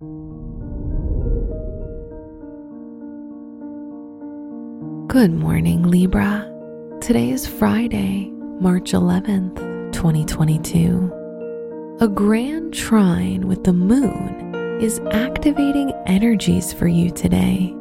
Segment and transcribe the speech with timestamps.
[0.00, 0.06] Good
[5.32, 6.46] morning, Libra.
[7.00, 8.30] Today is Friday,
[8.60, 9.56] March 11th,
[9.92, 11.96] 2022.
[12.00, 17.74] A grand trine with the moon is activating energies for you today.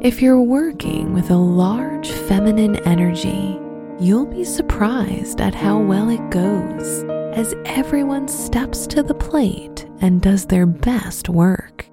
[0.00, 3.56] If you're working with a large feminine energy,
[4.00, 7.04] you'll be surprised at how well it goes
[7.38, 9.71] as everyone steps to the plate
[10.02, 11.86] and does their best work.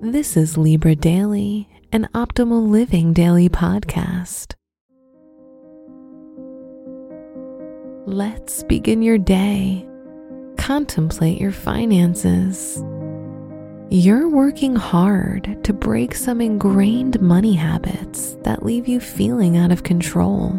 [0.00, 4.54] This is Libra Daily an Optimal Living Daily podcast.
[8.06, 9.88] Let's begin your day.
[10.58, 12.82] Contemplate your finances.
[13.90, 19.82] You're working hard to break some ingrained money habits that leave you feeling out of
[19.82, 20.50] control.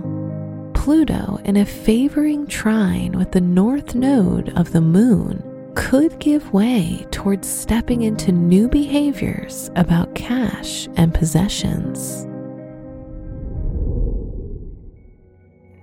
[0.74, 5.44] Pluto in a favoring trine with the north node of the moon
[5.90, 12.28] could give way towards stepping into new behaviors about cash and possessions.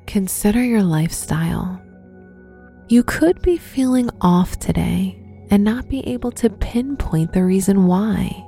[0.06, 1.82] Consider your lifestyle.
[2.88, 8.46] You could be feeling off today and not be able to pinpoint the reason why.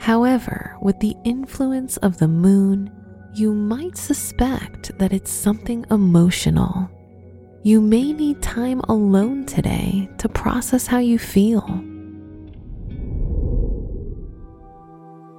[0.00, 2.90] However, with the influence of the moon,
[3.34, 6.90] you might suspect that it's something emotional
[7.64, 11.64] you may need time alone today to process how you feel.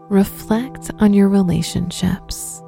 [0.10, 2.64] Reflect on your relationships.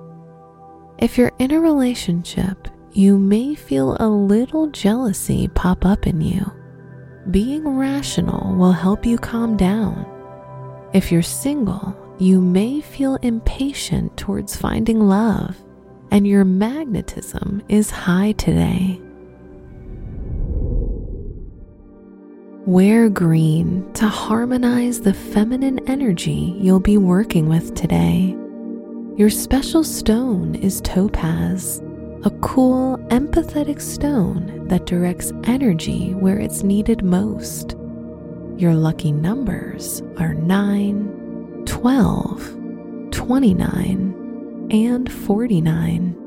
[0.99, 6.45] If you're in a relationship, you may feel a little jealousy pop up in you.
[7.31, 10.05] Being rational will help you calm down.
[10.93, 15.57] If you're single, you may feel impatient towards finding love,
[16.11, 19.01] and your magnetism is high today.
[22.67, 28.35] Wear green to harmonize the feminine energy you'll be working with today.
[29.15, 31.81] Your special stone is topaz,
[32.25, 37.77] a cool, empathetic stone that directs energy where it's needed most.
[38.57, 46.26] Your lucky numbers are 9, 12, 29, and 49.